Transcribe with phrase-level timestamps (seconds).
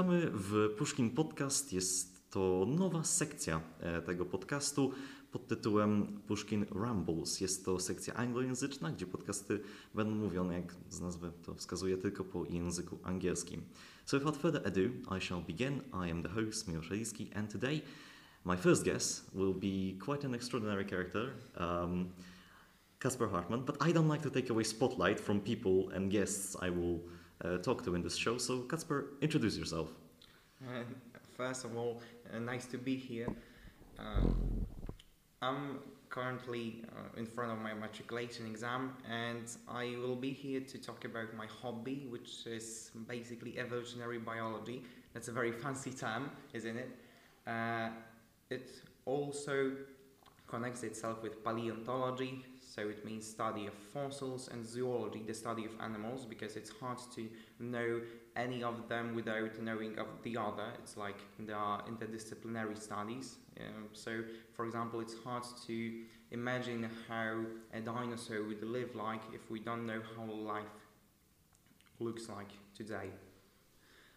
[0.00, 1.72] Witamy w Pushkin Podcast.
[1.72, 4.92] Jest to nowa sekcja e, tego podcastu
[5.32, 7.40] pod tytułem Pushkin Rambles.
[7.40, 9.60] Jest to sekcja anglojęzyczna, gdzie podcasty
[9.94, 13.62] będą mówione, jak z nazwy to wskazuje, tylko po języku angielskim.
[14.04, 14.80] So without further ado,
[15.18, 15.80] I shall begin.
[16.06, 17.80] I am the host, Miłosz Eliski, and today
[18.44, 21.30] my first guest will be quite an extraordinary character.
[21.56, 22.08] Um,
[22.98, 26.70] Kasper Hartman, but I don't like to take away spotlight from people and guests I
[26.70, 27.00] will
[27.44, 28.38] uh, talk to in this show.
[28.38, 29.88] So, Kasper, introduce yourself.
[30.62, 30.82] Uh,
[31.36, 32.02] first of all,
[32.34, 33.28] uh, nice to be here.
[33.98, 34.28] Uh,
[35.42, 35.78] I'm
[36.10, 41.04] currently uh, in front of my matriculation exam, and I will be here to talk
[41.04, 44.82] about my hobby, which is basically evolutionary biology.
[45.14, 46.90] That's a very fancy term, isn't it?
[47.46, 47.88] Uh,
[48.50, 48.70] it
[49.06, 49.72] also
[50.46, 52.44] connects itself with paleontology,
[52.80, 56.98] so it means study of fossils, and zoology, the study of animals, because it's hard
[57.14, 58.00] to know
[58.36, 60.68] any of them without knowing of the other.
[60.82, 63.36] It's like there are interdisciplinary studies.
[63.60, 64.22] Um, so,
[64.54, 67.40] for example, it's hard to imagine how
[67.74, 70.64] a dinosaur would live like if we don't know how life
[71.98, 73.10] looks like today.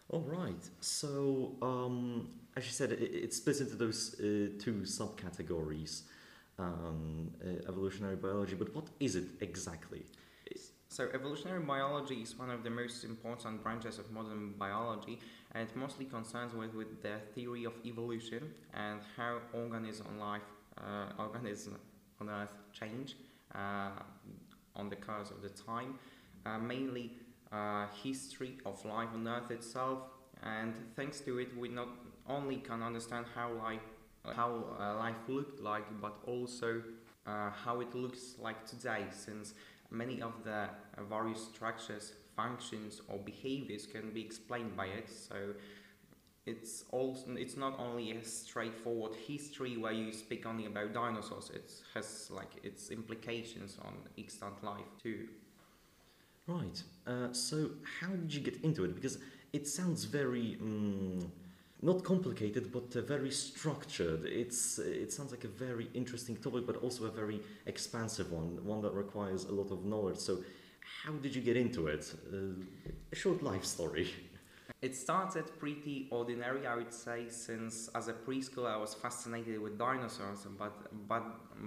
[0.08, 0.64] All right.
[0.80, 4.22] So, um, as you said, it, it splits into those uh,
[4.58, 6.02] two subcategories
[6.58, 10.04] um, uh, evolutionary biology, but what is it exactly?
[10.94, 15.18] So, evolutionary biology is one of the most important branches of modern biology,
[15.52, 20.42] and it mostly concerns with, with the theory of evolution and how organisms on life,
[20.78, 21.78] uh, organisms
[22.20, 23.16] on Earth change
[23.56, 23.90] uh,
[24.76, 25.98] on the course of the time.
[26.46, 27.10] Uh, mainly
[27.50, 29.98] uh, history of life on Earth itself,
[30.44, 31.88] and thanks to it, we not
[32.28, 33.82] only can understand how life
[34.32, 36.82] how uh, life looked like, but also
[37.26, 39.54] uh, how it looks like today, since
[39.90, 40.68] many of the
[41.08, 45.08] various structures, functions, or behaviors can be explained by it.
[45.10, 45.54] So
[46.46, 51.50] it's also it's not only a straightforward history where you speak only about dinosaurs.
[51.54, 55.28] It has like its implications on extant life too.
[56.46, 56.82] Right.
[57.06, 57.70] Uh, so
[58.00, 58.94] how did you get into it?
[58.94, 59.18] Because
[59.52, 60.58] it sounds very.
[60.60, 61.32] Um,
[61.84, 64.24] not complicated, but uh, very structured.
[64.24, 68.80] It's it sounds like a very interesting topic, but also a very expansive one, one
[68.82, 70.18] that requires a lot of knowledge.
[70.18, 70.38] So,
[71.04, 72.14] how did you get into it?
[72.32, 72.36] Uh,
[73.12, 74.08] a short life story.
[74.80, 79.78] It started pretty ordinary, I would say, since as a preschool I was fascinated with
[79.78, 80.74] dinosaurs, but
[81.06, 81.24] but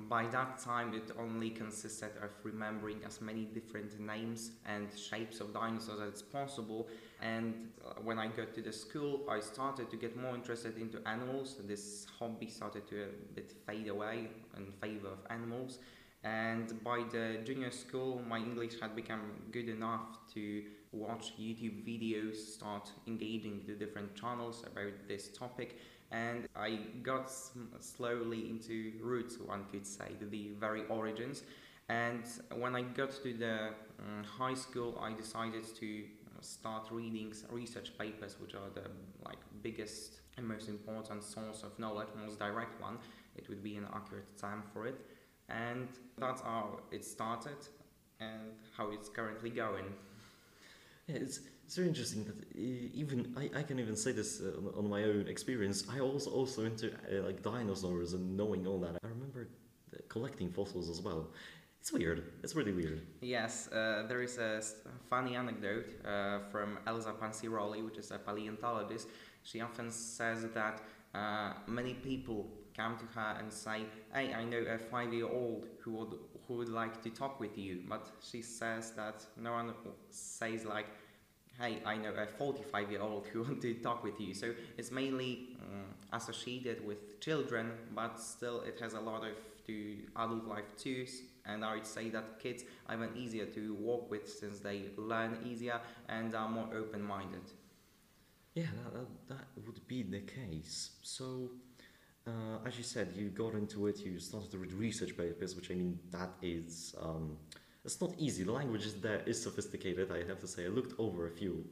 [0.09, 5.53] by that time it only consisted of remembering as many different names and shapes of
[5.53, 6.87] dinosaurs as possible.
[7.21, 7.69] And
[8.03, 11.55] when I got to the school, I started to get more interested into animals.
[11.67, 15.79] This hobby started to a bit fade away in favor of animals.
[16.23, 22.37] And by the junior school, my English had become good enough to watch YouTube videos,
[22.37, 25.79] start engaging the different channels about this topic,
[26.11, 27.31] and I got
[27.79, 31.43] slowly into roots, one could say, the very origins.
[31.89, 32.23] And
[32.55, 36.03] when I got to the um, high school, I decided to
[36.41, 38.89] start reading research papers, which are the
[39.25, 42.97] like biggest and most important source of knowledge, most direct one.
[43.35, 44.99] It would be an accurate time for it,
[45.49, 45.87] and
[46.17, 47.57] that's how it started
[48.19, 49.85] and how it's currently going.
[51.07, 54.89] Yeah, it's, it's very interesting that even I, I can even say this uh, on
[54.89, 55.85] my own experience.
[55.89, 58.97] I also also into uh, like dinosaurs and knowing all that.
[59.03, 59.47] I remember
[60.09, 61.27] collecting fossils as well.
[61.79, 62.23] It's weird.
[62.43, 63.01] It's really weird.
[63.21, 64.61] Yes, uh, there is a
[65.09, 69.07] funny anecdote uh, from Elsa Panciroli, which is a paleontologist.
[69.43, 70.81] She often says that
[71.15, 73.83] uh, many people come to her and say,
[74.13, 76.13] "Hey, I know a five-year-old who would
[76.47, 79.73] who would like to talk with you," but she says that no one
[80.09, 80.87] says like,
[81.59, 85.85] "Hey, I know a 45-year-old who want to talk with you." So it's mainly um,
[86.11, 89.35] associated with children, but still it has a lot of
[89.67, 91.05] to adult life too.
[91.47, 95.37] And I would say that kids are even easier to work with since they learn
[95.45, 95.79] easier
[96.09, 97.41] and are more open-minded.
[98.53, 100.91] Yeah, that, that, that would be the case.
[101.01, 101.49] So
[102.27, 105.71] uh, as you said, you got into it, you started to read research papers, which
[105.71, 107.37] I mean, that is, um,
[107.85, 108.43] it's not easy.
[108.43, 110.65] The language is there is sophisticated, I have to say.
[110.65, 111.63] I looked over a few.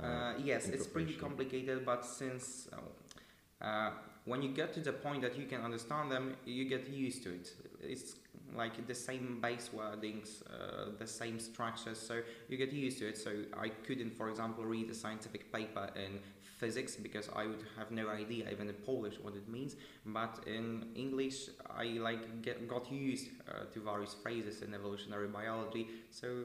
[0.00, 3.90] Uh, uh, yes, it's pretty complicated, but since uh, uh,
[4.24, 7.30] when you get to the point that you can understand them, you get used to
[7.34, 7.50] it.
[7.82, 8.14] It's
[8.54, 13.18] like the same base wordings, uh, the same structures, so you get used to it.
[13.18, 16.18] So I couldn't, for example, read a scientific paper in
[16.58, 19.76] physics because I would have no idea even in Polish what it means.
[20.04, 25.88] But in English, I like get, got used uh, to various phrases in evolutionary biology.
[26.10, 26.44] So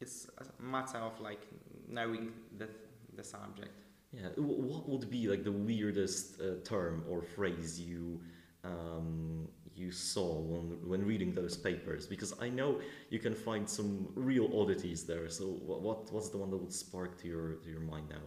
[0.00, 1.42] it's a matter of like
[1.88, 2.68] knowing the
[3.16, 3.70] the subject.
[4.12, 8.20] Yeah, what would be like the weirdest uh, term or phrase you
[8.64, 12.06] um, you saw when when reading those papers?
[12.06, 12.80] Because I know
[13.10, 15.28] you can find some real oddities there.
[15.28, 18.24] So what, what what's the one that would spark to your to your mind now?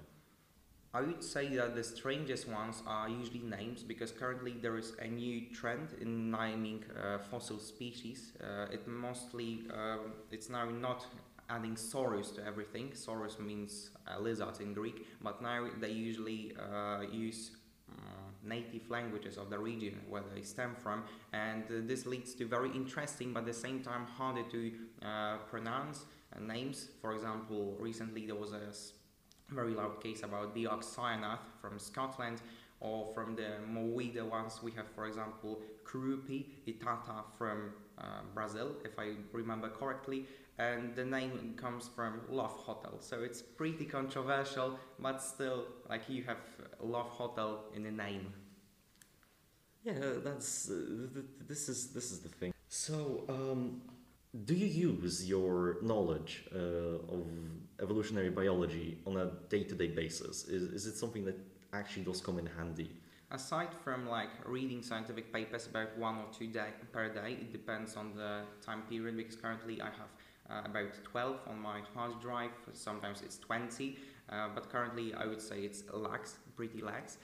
[0.94, 5.07] I would say that the strangest ones are usually names because currently there is a
[5.07, 8.31] new trend in naming uh, fossil species.
[8.41, 11.06] Uh, it mostly um, it's now not
[11.50, 12.91] adding saurus to everything.
[12.94, 17.64] Saurus means uh, lizard in Greek, but now they usually uh, use uh,
[18.45, 21.03] native languages of the region where they stem from,
[21.33, 24.71] and uh, this leads to very interesting but at the same time harder to
[25.03, 26.06] uh, pronounce
[26.36, 26.89] uh, names.
[27.01, 28.74] For example, recently there was a
[29.53, 32.42] very loud case about Dearc sgiathanach from Scotland,
[32.80, 38.03] or from the weirder ones we have, for example, Kurupi Itaata from uh,
[38.33, 40.25] Brazil, if I remember correctly,
[40.57, 42.98] and the name comes from Love Hotel.
[43.00, 46.38] So it's pretty controversial, but still, like you have
[46.81, 48.33] Love Hotel in the name.
[49.83, 49.94] Yeah,
[50.24, 52.54] that's uh, th- th- this is this is the thing.
[52.68, 53.81] So, um,
[54.45, 57.25] do you use your knowledge uh, of
[57.81, 60.45] evolutionary biology on a day-to-day basis?
[60.45, 61.38] Is is it something that
[61.74, 62.89] actually does come in handy?
[63.31, 67.95] Aside from like reading scientific papers about one or two day per day, it depends
[67.95, 70.12] on the time period because currently I have
[70.50, 73.98] uh, about 12 on my hard drive, sometimes it's 20,
[74.30, 77.18] uh, but currently I would say it's lax, pretty lax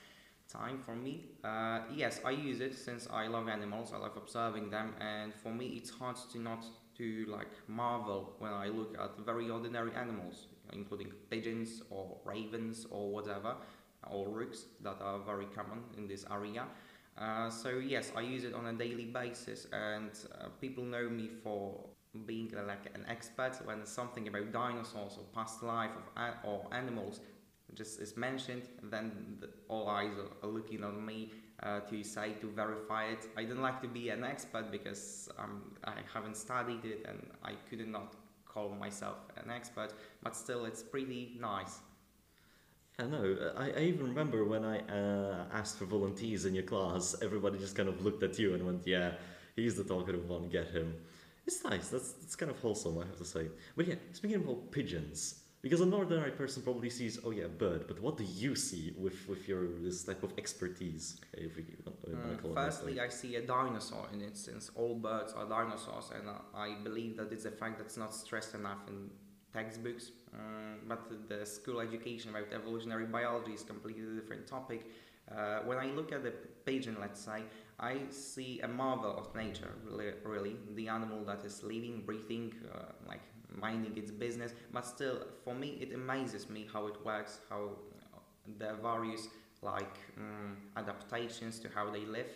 [0.51, 1.29] time for me.
[1.43, 5.53] Uh, yes, I use it since I love animals, I love observing them, and for
[5.53, 6.65] me it's hard to not
[6.97, 13.11] to like marvel when I look at very ordinary animals, including pigeons or ravens or
[13.11, 13.55] whatever
[14.09, 16.65] or rooks that are very common in this area.
[17.17, 21.29] Uh, so yes, I use it on a daily basis, and uh, people know me
[21.43, 21.90] for
[22.25, 27.21] being like an expert when something about dinosaurs or past life of or animals
[27.73, 28.63] just is mentioned.
[28.83, 31.31] Then the, all eyes are, are looking on me
[31.63, 33.27] uh, to say to verify it.
[33.37, 37.53] I don't like to be an expert because um, I haven't studied it and I
[37.69, 38.15] could not
[38.45, 41.79] call myself an expert, but still, it's pretty nice.
[42.99, 43.53] I know.
[43.57, 47.75] I, I even remember when I uh, asked for volunteers in your class, everybody just
[47.75, 49.13] kind of looked at you and went, "Yeah,
[49.55, 50.49] he's the talkative one.
[50.49, 50.95] Get him."
[51.45, 51.89] It's nice.
[51.89, 53.47] That's that's kind of wholesome, I have to say.
[53.75, 57.99] But yeah, speaking about pigeons, because an ordinary person probably sees, "Oh yeah, bird," but
[57.99, 61.19] what do you see with with your this type of expertise?
[61.33, 62.99] If we to Uh, firstly?
[62.99, 67.17] I see a dinosaur in it, since all birds are dinosaurs, and uh, I believe
[67.17, 69.09] that it's a fact that's not stressed enough in
[69.53, 70.11] textbooks.
[70.33, 74.85] Um, but the school education about evolutionary biology is completely different topic.
[75.29, 76.33] Uh, when I look at the
[76.65, 77.43] pigeon, let's say,
[77.81, 80.55] I see a marvel of nature, really, really.
[80.75, 84.53] the animal that is living, breathing, uh, like minding its business.
[84.71, 87.71] But still, for me, it amazes me how it works, how
[88.59, 89.27] the various
[89.63, 92.27] like um, adaptations to how they live.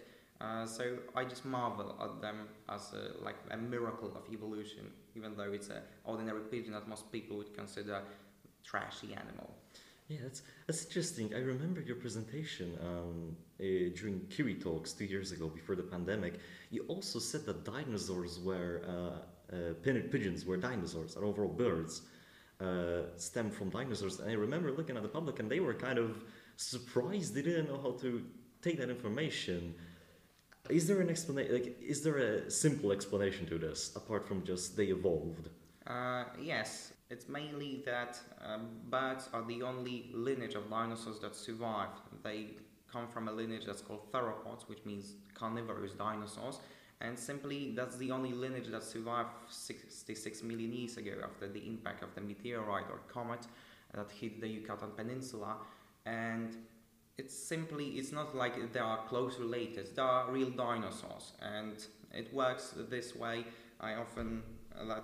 [0.42, 5.36] Uh, so I just marvel at them as a, like a miracle of evolution, even
[5.38, 8.02] though it's an ordinary pigeon that most people would consider
[8.64, 9.50] trashy animal.
[10.08, 11.34] Yeah, that's that's interesting.
[11.34, 16.40] I remember your presentation um, uh, during Kiwi Talks two years ago, before the pandemic.
[16.70, 22.04] You also said that dinosaurs were uh, uh, pigeons were dinosaurs, and overall birds
[22.62, 24.20] uh, stem from dinosaurs.
[24.20, 26.24] And I remember looking at the public, and they were kind of
[26.56, 27.34] surprised.
[27.34, 28.24] They didn't know how to
[28.62, 29.74] take that information.
[30.70, 31.54] Is there an explanation?
[31.54, 35.50] Like, is there a simple explanation to this apart from just they evolved?
[35.88, 42.00] Uh, yes, it's mainly that um, birds are the only lineage of dinosaurs that survived.
[42.24, 42.48] They
[42.92, 46.60] come from a lineage that's called theropods, which means carnivorous dinosaurs,
[47.02, 52.04] and simply that's the only lineage that survived 66 million years ago after the impact
[52.04, 53.46] of the meteorite or comet
[53.94, 55.58] that hit the Yucatan Peninsula.
[56.06, 56.56] And
[57.18, 62.34] it's simply, it's not like they are close related, they are real dinosaurs, and it
[62.34, 63.46] works this way.
[63.80, 64.42] I often
[64.88, 65.04] that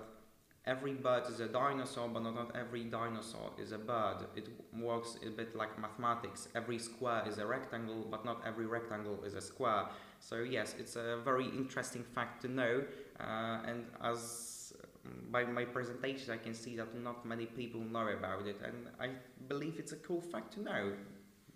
[0.66, 4.18] every bird is a dinosaur, but not, every dinosaur is a bird.
[4.36, 6.48] It works a bit like mathematics.
[6.54, 9.86] Every square is a rectangle, but not every rectangle is a square.
[10.20, 12.84] So yes, it's a very interesting fact to know.
[13.18, 14.72] Uh, and as
[15.30, 19.10] by my presentation, I can see that not many people know about it, and I
[19.48, 20.92] believe it's a cool fact to know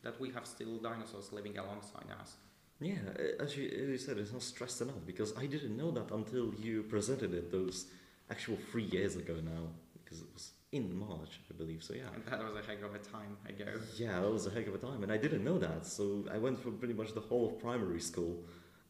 [0.03, 2.37] that we have still dinosaurs living alongside us.
[2.81, 2.97] Yeah,
[3.41, 6.55] as you, as you said, it's not stressed enough because I didn't know that until
[6.55, 7.87] you presented it those
[8.31, 9.69] actual three years ago now,
[10.03, 11.83] because it was in March, I believe.
[11.83, 13.73] So yeah, And that was a heck of a time ago.
[13.97, 15.87] yeah, that was a heck of a time, and I didn't know that.
[15.87, 18.45] So I went for pretty much the whole of primary school,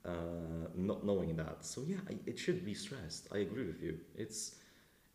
[0.05, 0.11] uh,
[0.75, 1.65] not knowing that.
[1.65, 3.29] So yeah, I, it should be stressed.
[3.33, 3.99] I agree with you.
[4.17, 4.57] It's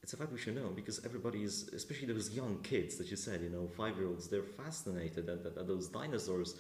[0.04, 3.16] it's a fact we should know because everybody is, especially those young kids that you
[3.18, 6.56] said, you know, five year olds, they're fascinated at, at, at those dinosaurs.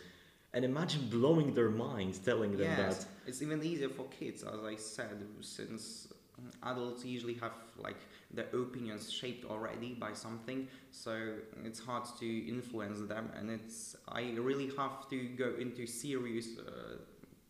[0.53, 3.05] And imagine blowing their mind, telling them yes, that.
[3.25, 6.11] it's even easier for kids, as I said, since
[6.63, 7.97] adults usually have like
[8.33, 13.29] their opinions shaped already by something, so it's hard to influence them.
[13.37, 16.97] And it's I really have to go into serious uh,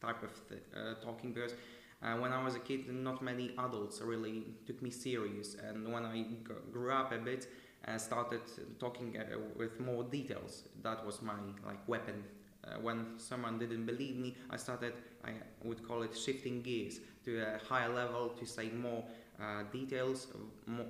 [0.05, 1.53] type of th- uh, talking because
[2.01, 5.55] uh, when I was a kid, not many adults really took me serious.
[5.55, 6.37] And when I g-
[6.71, 7.47] grew up a bit,
[7.85, 8.41] and started
[8.79, 10.63] talking uh, with more details.
[10.83, 11.33] That was my
[11.65, 12.23] like weapon.
[12.63, 14.93] Uh, when someone didn't believe me, I started.
[15.23, 15.31] I
[15.63, 19.03] would call it shifting gears to a higher level to say more
[19.39, 20.27] uh, details,
[20.65, 20.85] more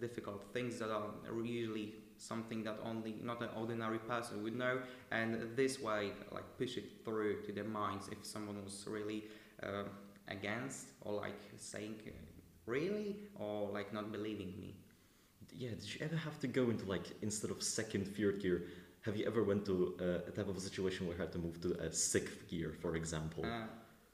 [0.00, 1.10] difficult things that are
[1.42, 4.78] usually something that only not an ordinary person would know
[5.10, 9.24] and this way like push it through to their minds if someone was really
[9.62, 9.84] uh,
[10.28, 12.10] against or like saying uh,
[12.66, 14.74] really or like not believing me
[15.56, 18.66] Yeah, did you ever have to go into like, instead of second, third gear,
[19.02, 21.38] have you ever went to uh, a type of a situation where you had to
[21.38, 23.44] move to a sixth gear, for example?
[23.44, 23.66] Uh,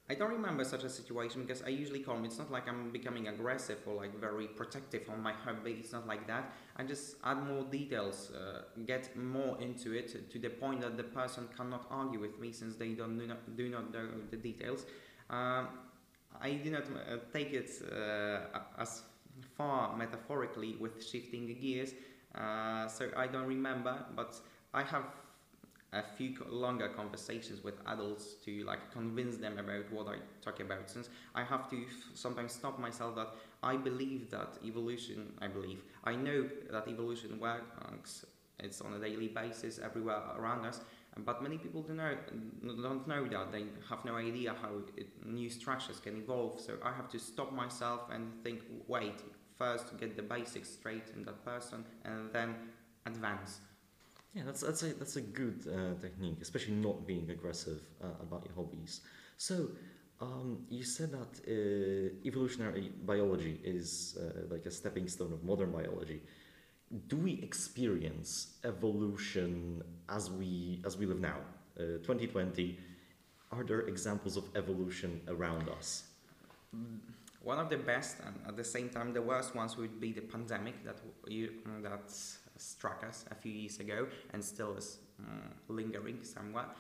[0.09, 2.25] I don't remember such a situation because I usually calm.
[2.25, 5.79] It's not like I'm becoming aggressive or like very protective on my hobby.
[5.81, 6.53] It's not like that.
[6.77, 11.03] I just add more details, uh, get more into it to the point that the
[11.03, 14.87] person cannot argue with me since they don't do not, do not know the details.
[15.29, 15.69] Um,
[16.41, 19.03] I do not uh, take it uh, as
[19.57, 21.95] far metaphorically with shifting gears,
[22.35, 24.39] uh, so I don't remember, but
[24.77, 25.05] I have
[25.95, 30.91] a few longer conversations with adults to like convince them about what I talk about
[30.91, 33.29] since I have to sometimes stop myself that
[33.63, 38.27] I believe that evolution I believe I know that evolution works
[38.59, 40.81] it's on a daily basis everywhere around us
[41.25, 42.17] but many people don't know
[42.83, 46.93] don't know that they have no idea how it, new structures can evolve so I
[46.93, 49.23] have to stop myself and think wait
[49.57, 52.57] first get the basics straight in that person and then
[53.07, 53.61] advance
[54.37, 58.45] Yeah, that's that's a that's a good uh, technique, especially not being aggressive uh, about
[58.45, 59.01] your hobbies.
[59.39, 59.71] So,
[60.21, 65.73] um, you said that uh, evolutionary biology is uh, like a stepping stone of modern
[65.73, 66.21] biology.
[67.09, 71.39] Do we experience evolution as we as we live now,
[71.81, 72.79] uh, 2020?
[73.53, 76.03] Are there examples of evolution around us?
[77.43, 80.21] One of the best and at the same time the worst ones would be the
[80.21, 81.53] pandemic that you,
[81.83, 82.13] that
[82.59, 86.77] struck us a few years ago and still is mm, lingering somewhat.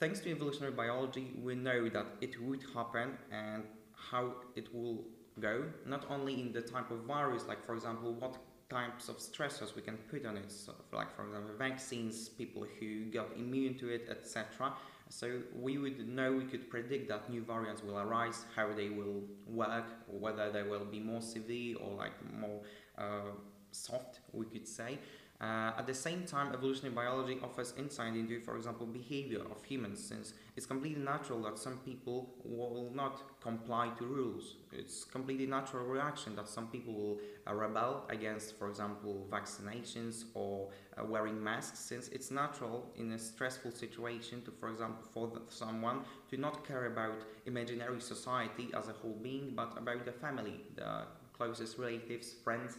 [0.00, 3.64] Thanks to evolutionary biology, we know that it would happen and
[3.94, 5.04] how it will
[5.38, 5.64] go.
[5.86, 8.36] Not only in the type of virus, like for example, what
[8.68, 10.52] types of stressors we can put on it,
[10.92, 14.72] like for example, vaccines, people who got immune to it, etc.
[15.08, 19.22] So we would know, we could predict that new variants will arise, how they will
[19.46, 22.60] work, whether they will be more severe or like more
[22.96, 23.32] uh,
[23.72, 24.98] soft, we could say.
[25.42, 29.98] Uh, at the same time, evolutionary biology offers insight into, for example, behavior of humans,
[30.00, 34.54] since it's completely natural that some people will not comply to rules.
[34.70, 40.68] It's completely natural reaction that some people will uh, rebel against, for example, vaccinations or
[40.96, 45.40] uh, wearing masks, since it's natural in a stressful situation to, for example, for the,
[45.48, 50.60] someone to not care about imaginary society as a whole being, but about the family,
[50.76, 51.02] the
[51.32, 52.78] closest relatives, friends,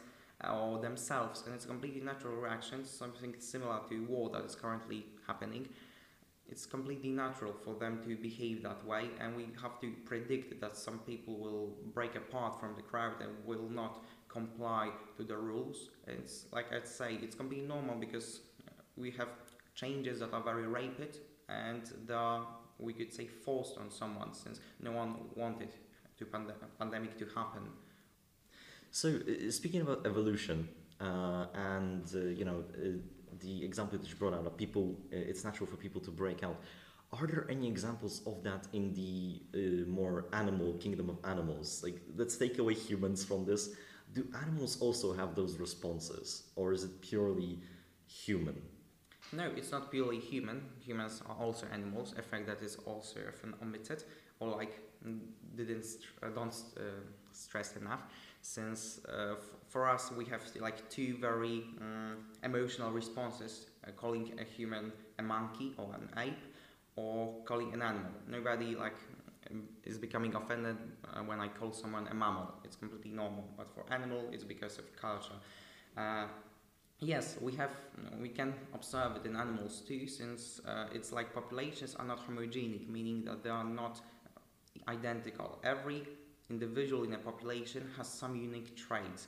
[0.51, 5.05] or themselves, and it's a completely natural reaction, something similar to war that is currently
[5.27, 5.67] happening.
[6.47, 10.75] It's completely natural for them to behave that way, and we have to predict that
[10.75, 15.89] some people will break apart from the crowd and will not comply to the rules.
[16.07, 18.41] It's like I'd say, it's completely normal because
[18.97, 19.29] we have
[19.75, 21.17] changes that are very rapid
[21.49, 22.45] and they are,
[22.79, 25.73] we could say, forced on someone since no one wanted
[26.17, 27.69] to pande- pandemic to happen.
[28.93, 30.69] So, uh, speaking about evolution,
[31.01, 32.63] uh, and uh, you know,
[33.39, 36.57] the example that you brought out of people, it's natural for people to break out.
[37.11, 39.41] Are there any examples of that in the
[39.87, 41.81] more animal kingdom of animals?
[41.83, 43.71] Like, let's take away humans from this.
[44.13, 47.61] Do animals also have those responses, or is it purely
[48.05, 48.61] human?
[49.31, 50.69] No, it's not purely human.
[50.85, 52.13] Humans are also animals.
[52.15, 54.03] A fact that is also often omitted
[54.39, 54.79] or like
[55.55, 56.81] didn't st- don't uh,
[57.31, 58.03] stress enough.
[58.43, 59.35] Since uh,
[59.69, 65.23] for us we have like two very um, emotional responses: uh, calling a human a
[65.23, 66.43] monkey or an ape,
[66.97, 68.11] or calling an animal.
[68.27, 68.95] Nobody like
[69.49, 70.77] um, is becoming offended
[71.13, 72.53] uh, when I call someone a mammal.
[72.65, 73.45] It's completely normal.
[73.57, 75.39] But for animal, it's because of culture.
[75.97, 76.27] Uh,
[76.99, 77.71] Yes, we have.
[78.21, 82.87] We can observe it in animals too, since uh, it's like populations are not homogenic,
[82.89, 83.99] meaning that they are not
[84.87, 85.59] identical.
[85.63, 86.03] Every
[86.49, 89.27] individual in a population has some unique traits.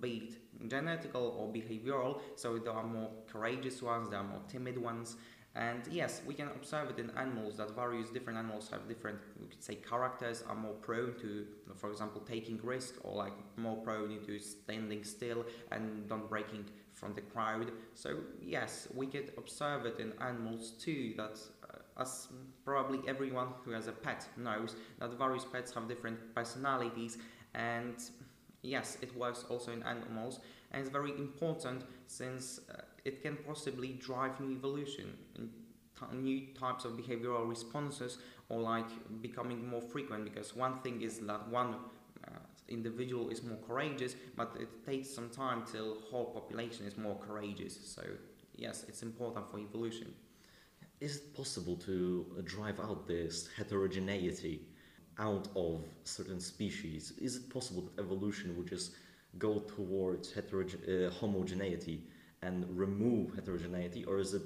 [0.00, 2.20] be it genetical or behavioral.
[2.36, 5.16] So there are more courageous ones, there are more timid ones.
[5.56, 9.46] And yes, we can observe it in animals that various different animals have different, we
[9.46, 14.18] could say, characters, are more prone to, for example, taking risk or like more prone
[14.26, 17.70] to standing still and not breaking from the crowd.
[17.94, 21.14] So yes, we could observe it in animals too.
[21.16, 21.38] That
[21.98, 22.28] as
[22.64, 27.18] probably everyone who has a pet knows that various pets have different personalities,
[27.54, 27.96] and
[28.62, 30.40] yes, it works also in animals,
[30.72, 32.60] and it's very important since.
[32.70, 35.12] Uh, it can possibly drive new evolution,
[36.12, 38.16] new types of behavioral responses,
[38.48, 38.88] or like
[39.20, 40.24] becoming more frequent.
[40.24, 41.74] Because one thing is that one
[42.26, 42.30] uh,
[42.68, 47.78] individual is more courageous, but it takes some time till whole population is more courageous.
[47.94, 48.02] So
[48.56, 50.14] yes, it's important for evolution.
[51.00, 54.66] Is it possible to drive out this heterogeneity
[55.18, 57.12] out of certain species?
[57.18, 58.94] Is it possible that evolution would just
[59.38, 62.04] go towards heteroge- uh, homogeneity
[62.42, 64.42] and remove heterogeneity, or is it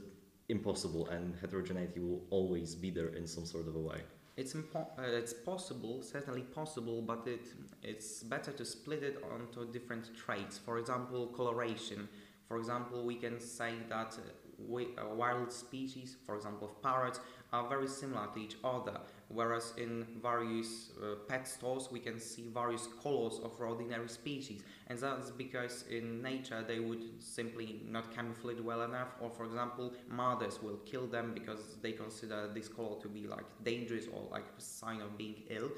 [0.49, 4.01] impossible and heterogeneity will always be there in some sort of a way?
[4.37, 7.47] It's impo- uh, it's possible, certainly possible, but it
[7.83, 10.59] it's better to split it onto different traits.
[10.59, 12.09] For example, coloration.
[12.47, 17.21] For example, we can say that uh, uh, wild species, for example, of parrots,
[17.53, 22.51] are very similar to each other, whereas in various uh, pet stores we can see
[22.53, 28.61] various colors of ordinary species, and that's because in nature they would simply not camouflage
[28.61, 33.09] well enough, or for example, mothers will kill them because they consider this color to
[33.09, 35.71] be like dangerous or like a sign of being ill.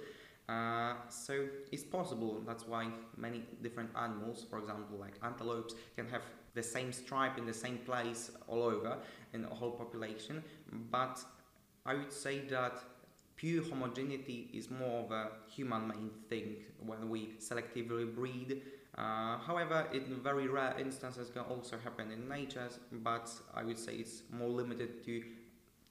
[0.49, 2.43] Uh, so it's possible.
[2.45, 6.23] That's why many different animals, for example, like antelopes, can have
[6.55, 8.99] the same stripe in the same place all over
[9.33, 10.43] in the whole population.
[10.91, 11.23] But
[11.87, 12.83] I would say that
[13.37, 18.63] pure homogeneity is more of a human-made thing when we selectively breed.
[18.99, 23.95] Uh, however, in very rare instances can also happen in nature, but I would say
[23.95, 25.23] it's more limited to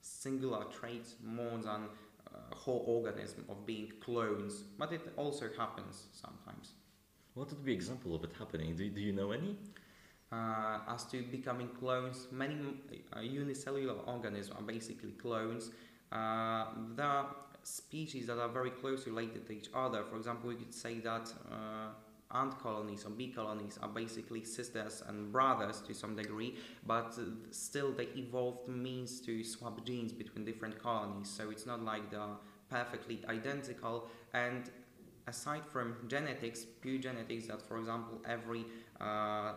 [0.00, 1.88] singular traits more than
[2.32, 4.64] uh, whole organism of being clones.
[4.78, 6.74] But it also happens sometimes.
[7.34, 8.76] What would be example of it happening?
[8.76, 9.56] Do, do you know any?
[10.32, 12.56] Uh, as to becoming clones, many
[13.16, 15.70] uh, unicellular organisms are basically clones.
[16.12, 20.04] Uh, there are species that are very closely related to each other.
[20.04, 21.32] For example, we could say that
[22.32, 26.54] ant colonies or bee colonies are basically sisters and brothers to some degree,
[26.86, 27.18] but
[27.50, 31.28] still they evolved means to swap genes between different colonies.
[31.28, 32.38] So it's not like they're
[32.70, 34.08] perfectly identical.
[34.32, 34.70] And
[35.26, 38.64] aside from genetics, pure genetics, that for example every
[39.00, 39.54] uh,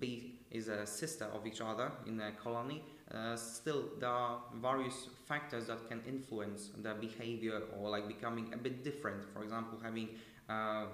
[0.00, 2.82] bee is a sister of each other in a colony,
[3.14, 8.56] uh, still there are various factors that can influence their behavior or like becoming a
[8.56, 9.24] bit different.
[9.32, 10.08] For example, having
[10.48, 10.86] uh,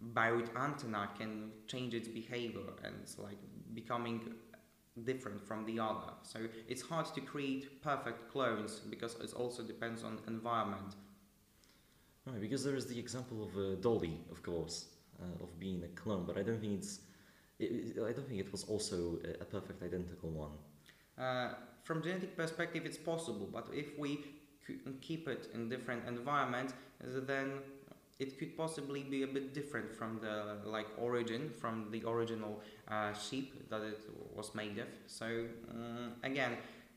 [0.00, 3.38] buried antenna can change its behavior and it's like
[3.74, 4.34] becoming
[5.04, 6.12] different from the other.
[6.22, 10.94] So it's hard to create perfect clones because it also depends on environment.
[12.26, 14.86] Right, because there is the example of uh, Dolly, of course,
[15.20, 17.00] uh, of being a clone, but I don't think it's.
[17.58, 20.52] It, I don't think it was also a, perfect identical one.
[21.18, 24.24] Uh, from genetic perspective, it's possible, but if we
[25.00, 27.60] keep it in different environment, then
[28.18, 33.12] it could possibly be a bit different from the like origin, from the original uh,
[33.12, 34.00] sheep that it
[34.34, 34.88] was made of.
[35.06, 36.56] So um, again,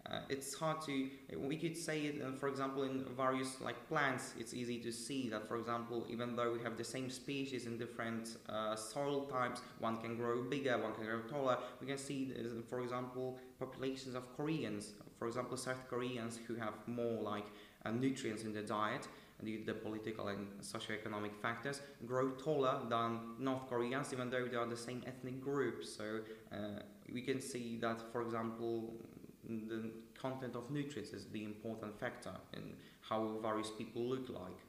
[0.09, 4.33] uh, it's hard to we could say it uh, for example in various like plants
[4.39, 7.77] it's easy to see that for example even though we have the same species in
[7.77, 12.33] different uh, soil types one can grow bigger one can grow taller we can see
[12.39, 17.45] uh, for example populations of koreans for example south koreans who have more like
[17.85, 19.07] uh, nutrients in their diet
[19.43, 24.57] due to the political and socio-economic factors grow taller than north koreans even though they
[24.57, 25.83] are the same ethnic group.
[25.83, 26.19] So
[26.51, 28.93] uh, we can see that for example
[29.67, 32.63] the content of nutrients is the important factor in
[33.01, 34.59] how various people look like.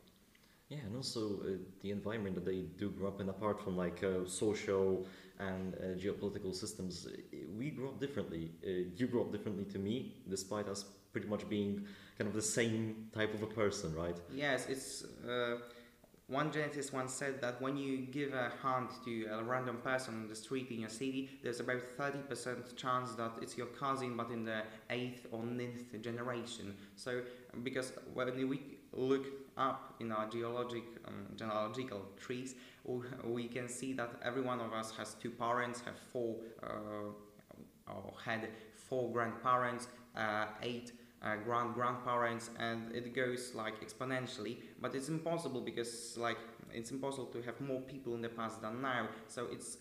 [0.69, 1.49] Yeah, and also uh,
[1.83, 5.07] the environment that they do grow up in, apart from like uh, social
[5.39, 8.51] and uh, geopolitical systems, uh, we grew up differently.
[8.65, 11.85] Uh, you grew up differently to me, despite us pretty much being
[12.17, 14.17] kind of the same type of a person, right?
[14.33, 15.59] Yes, it's uh,
[16.33, 20.29] one geneticist once said that when you give a hand to a random person on
[20.29, 24.45] the street in your city, there's about 30% chance that it's your cousin, but in
[24.45, 26.75] the eighth or ninth generation.
[26.97, 27.21] So,
[27.63, 28.61] because when we
[28.95, 29.27] look
[29.59, 32.55] up in our geologic, um, genealogical trees,
[33.25, 38.15] we can see that every one of us has two parents, have four, uh, or
[38.25, 40.93] had four grandparents, uh, eight
[41.23, 44.57] uh, grand grandparents and it goes like exponentially.
[44.81, 46.39] But it's impossible because like
[46.73, 49.09] it's impossible to have more people in the past than now.
[49.29, 49.79] So it's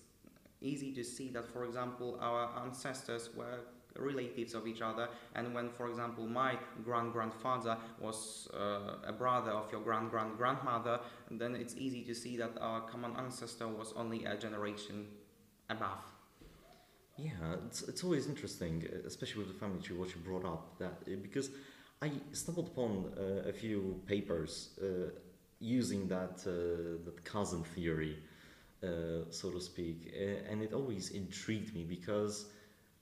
[0.62, 3.60] easy to see that, for example, our ancestors were
[3.98, 5.10] relatives of each other.
[5.36, 10.38] And when for example my grand grandfather was uh, a brother of your grand grand
[10.38, 11.00] grandmother
[11.30, 15.08] then it's easy to see that our common ancestor was only a generation
[15.70, 16.00] above
[17.22, 20.80] Yeah, it's, it's always interesting, especially with the family tree, what you brought up.
[20.80, 21.52] That uh, because
[22.02, 25.12] I stumbled upon uh, a few papers uh,
[25.60, 28.18] using that uh, that cousin theory,
[28.84, 28.88] uh,
[29.30, 30.14] so to speak,
[30.50, 32.46] and it always intrigued me because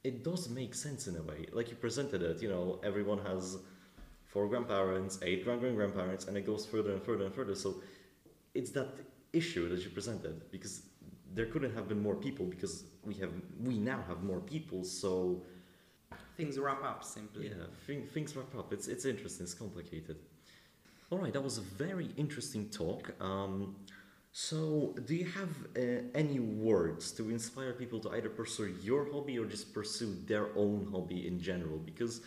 [0.04, 1.46] it does make sense in a way.
[1.54, 3.58] Like you presented it, you know, everyone has
[4.26, 7.56] four grandparents, eight grand grand grandparents, and it goes further and further and further.
[7.56, 7.82] So
[8.54, 8.90] it's that
[9.34, 10.82] issue that you presented because
[11.34, 13.32] there couldn't have been more people because we have
[13.64, 15.42] we now have more people so
[16.38, 17.48] things wrap up simply.
[17.48, 18.74] Yeah thing, things wrap up.
[18.74, 19.44] It's it's interesting.
[19.44, 20.18] It's complicated.
[21.10, 23.14] All right that was a very interesting talk.
[23.22, 23.76] Um,
[24.32, 29.40] so do you have uh, any words to inspire people to either pursue your hobby
[29.40, 31.80] or just pursue their own hobby in general?
[31.80, 32.22] Because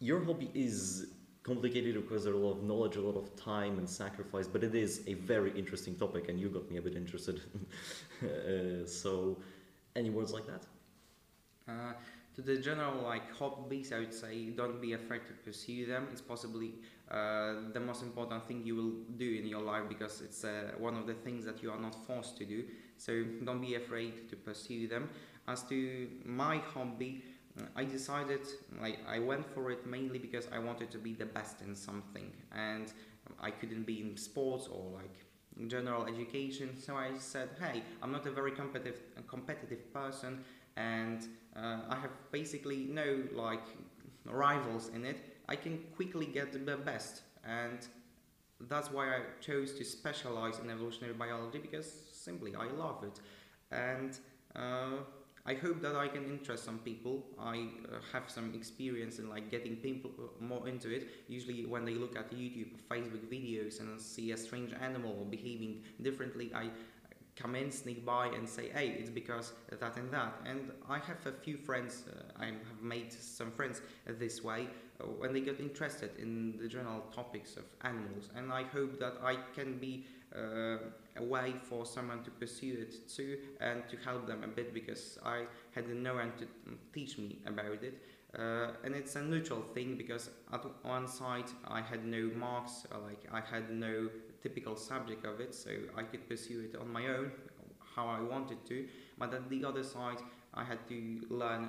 [0.00, 1.06] your hobby is
[1.44, 4.74] complicated because there's a lot of knowledge, a lot of time and sacrifice, but it
[4.74, 7.40] is a very interesting topic, and you got me a bit interested.
[8.22, 9.36] uh, so,
[9.94, 10.64] any words like that?
[11.68, 11.92] Uh,
[12.34, 16.08] to the general like hobbies, I would say don't be afraid to pursue them.
[16.10, 16.72] It's possibly
[17.10, 20.96] uh, the most important thing you will do in your life because it's uh, one
[20.96, 22.64] of the things that you are not forced to do.
[22.96, 25.10] So don't be afraid to pursue them.
[25.46, 27.22] As to my hobby,
[27.76, 28.40] I decided
[28.80, 32.32] like I went for it mainly because I wanted to be the best in something
[32.52, 32.92] and
[33.40, 35.14] I couldn't be in sports or like
[35.68, 40.44] general education so I said hey I'm not a very competitive competitive person
[40.76, 43.66] and uh, I have basically no like
[44.24, 45.18] rivals in it.
[45.48, 47.86] I can quickly get the best and
[48.68, 53.20] that's why I chose to specialize in evolutionary biology because simply I love it.
[53.70, 54.18] And
[54.56, 55.02] uh,
[55.46, 57.26] I hope that I can interest some people.
[57.38, 61.08] I uh, have some experience in like getting people uh, more into it.
[61.28, 66.50] Usually, when they look at YouTube Facebook videos and see a strange animal behaving differently,
[66.54, 66.70] I
[67.36, 71.26] come in, sneak by, and say, "Hey, it's because that and that." And I have
[71.26, 72.04] a few friends.
[72.08, 76.68] Uh, I have made some friends this way uh, when they get interested in the
[76.68, 80.78] general topics of animals, and I hope that I can be uh,
[81.16, 85.18] a way for someone to pursue it too and to help them a bit because
[85.24, 86.46] I had no one to
[86.92, 88.02] teach me about it.
[88.36, 93.24] Uh, and it's a neutral thing because at one side I had no marks, like
[93.32, 94.08] I had no
[94.42, 97.30] typical subject of it, so I could pursue it on my own
[97.94, 98.86] how I wanted to.
[99.18, 100.18] But at the other side,
[100.52, 101.68] I had to learn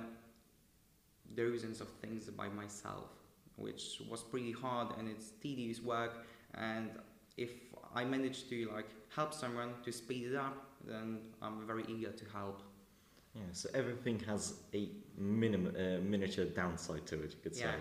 [1.34, 3.10] dozens of things by myself,
[3.56, 6.24] which was pretty hard and it's tedious work.
[6.54, 6.90] And
[7.36, 7.50] if
[7.94, 12.24] I manage to like help someone to speed it up, then I'm very eager to
[12.32, 12.62] help.
[13.34, 14.88] Yeah, so everything has a
[15.18, 17.64] minimum uh, miniature downside to it, you could say.
[17.64, 17.74] Yeah.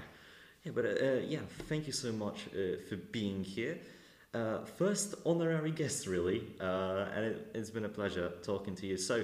[0.65, 3.77] Yeah, but uh, yeah, thank you so much uh, for being here.
[4.33, 8.97] Uh, first honorary guest, really, uh, and it, it's been a pleasure talking to you.
[8.97, 9.23] So,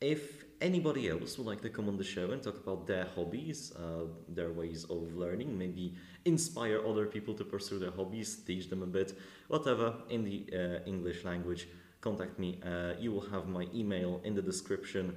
[0.00, 3.72] if anybody else would like to come on the show and talk about their hobbies,
[3.76, 8.82] uh, their ways of learning, maybe inspire other people to pursue their hobbies, teach them
[8.82, 9.12] a bit,
[9.48, 11.68] whatever, in the uh, English language,
[12.00, 12.60] contact me.
[12.64, 15.16] Uh, you will have my email in the description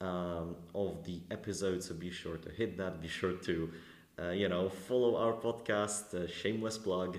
[0.00, 3.00] um, of the episode, so be sure to hit that.
[3.00, 3.70] Be sure to,
[4.20, 7.18] uh, you know, follow our podcast, uh, shameless plug.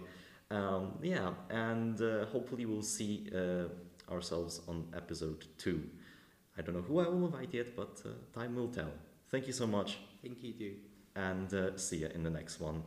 [0.50, 3.30] Um, yeah, and uh, hopefully we'll see
[4.10, 5.84] ourselves on episode two.
[6.58, 8.92] I don't know who I will invite yet, but uh, time will tell.
[9.30, 10.74] Thank you so much, Thank you too.
[11.16, 12.82] and uh, see you in the next one.